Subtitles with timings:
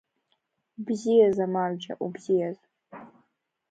[0.79, 2.57] Убзиаз, амарџьа, убзиаз!